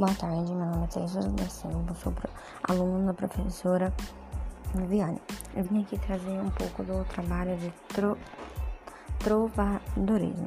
Boa 0.00 0.14
tarde, 0.14 0.50
meu 0.54 0.64
nome 0.64 0.84
é 0.84 0.86
Teresa 0.86 1.20
da 1.20 1.44
Silva, 1.44 1.92
sou 1.92 2.14
aluna 2.62 3.08
da 3.08 3.12
professora 3.12 3.92
Viviane. 4.74 5.20
Eu 5.54 5.62
vim 5.64 5.82
aqui 5.82 5.98
trazer 5.98 6.40
um 6.40 6.48
pouco 6.48 6.82
do 6.82 7.04
trabalho 7.04 7.54
de 7.58 7.70
tro 7.88 8.16
trovadorismo. 9.18 10.46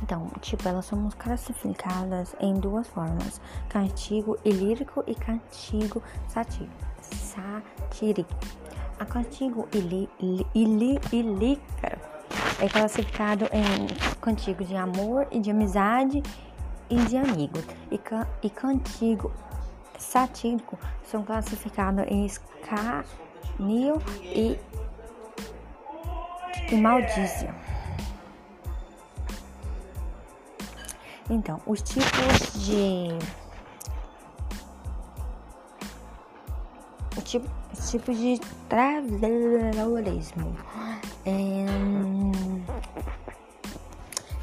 Então, 0.00 0.30
tipo, 0.40 0.68
elas 0.68 0.84
somos 0.84 1.12
classificadas 1.14 2.36
em 2.38 2.54
duas 2.54 2.86
formas: 2.86 3.40
cantigo 3.68 4.38
e 4.44 4.52
lírico 4.52 5.02
e 5.08 5.14
cantigo 5.16 6.00
satírico. 6.28 6.70
A 9.00 9.04
cantigo 9.04 9.66
ili, 9.74 10.08
ili, 10.54 11.60
é 12.60 12.68
classificado 12.68 13.46
em 13.46 13.88
cantigo 14.20 14.62
de 14.64 14.76
amor 14.76 15.26
e 15.32 15.40
de 15.40 15.50
amizade 15.50 16.22
e 16.90 16.96
de 16.96 17.16
amigos. 17.16 17.64
E, 17.90 17.98
can, 17.98 18.26
e 18.42 18.50
cantigo 18.50 19.32
satírico 19.98 20.78
são 21.04 21.22
classificados 21.22 22.04
em 22.08 22.26
escárnio 22.26 24.00
e, 24.22 24.58
e 26.70 26.76
maldícia. 26.76 27.54
Então, 31.30 31.60
os 31.66 31.82
tipos 31.82 32.64
de. 32.64 33.08
Tipo, 37.24 37.46
os 37.74 37.90
tipos 37.90 38.16
de 38.16 38.40
travessurismo. 38.70 40.56
É, 41.26 41.66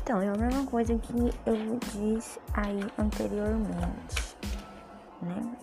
então, 0.05 0.21
é 0.21 0.27
a 0.27 0.37
mesma 0.37 0.63
coisa 0.67 0.95
que 0.99 1.34
eu 1.48 1.79
disse 1.91 2.39
aí 2.53 2.79
anteriormente, 2.99 4.37
né? 5.20 5.57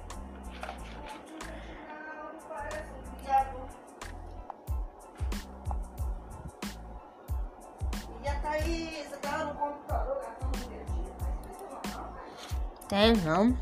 Tem 12.89 13.17
não. 13.19 13.57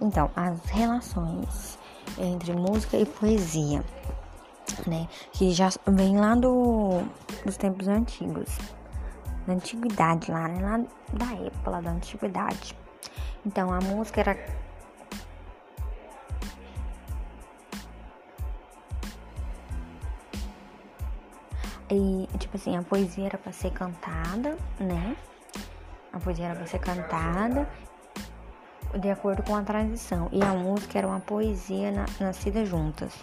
Então, 0.00 0.30
as 0.36 0.64
relações 0.66 1.78
entre 2.18 2.52
música 2.52 2.96
e 2.96 3.04
poesia, 3.04 3.84
né? 4.86 5.08
Que 5.32 5.50
já 5.50 5.70
vem 5.86 6.18
lá 6.18 6.34
do, 6.34 7.02
dos 7.44 7.56
tempos 7.56 7.88
antigos, 7.88 8.56
da 9.46 9.54
antiguidade 9.54 10.30
lá, 10.30 10.48
né? 10.48 10.60
Lá 10.62 10.78
da 11.12 11.46
época 11.46 11.70
lá 11.70 11.80
da 11.80 11.90
antiguidade. 11.90 12.76
Então, 13.44 13.72
a 13.72 13.80
música 13.80 14.20
era 14.20 14.36
E, 21.90 22.28
tipo 22.36 22.56
assim, 22.56 22.76
a 22.76 22.82
poesia 22.82 23.24
era 23.24 23.38
para 23.38 23.50
ser 23.50 23.70
cantada, 23.70 24.58
né? 24.78 25.16
A 26.18 26.20
poesia 26.20 26.46
era 26.46 26.66
ser 26.66 26.80
cantada 26.80 27.68
de 29.00 29.08
acordo 29.08 29.44
com 29.44 29.54
a 29.54 29.62
tradição. 29.62 30.28
E 30.32 30.42
a 30.42 30.52
música 30.52 30.98
era 30.98 31.06
uma 31.06 31.20
poesia 31.20 31.92
na, 31.92 32.06
nascida 32.18 32.66
juntas. 32.66 33.14